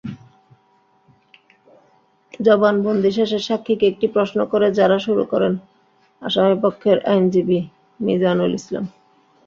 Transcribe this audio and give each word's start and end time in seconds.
জবানবন্দি 2.39 3.09
শেষে 3.11 3.39
সাক্ষীকে 3.39 3.85
একটি 3.87 4.07
প্রশ্ন 4.07 4.39
করে 4.45 4.67
জেরা 4.71 4.97
শুরু 4.99 5.23
করেন 5.25 5.53
আসামিপক্ষের 6.21 6.97
আইনজীবী 7.05 7.59
মিজানুল 7.99 8.51
ইসলাম। 8.53 8.85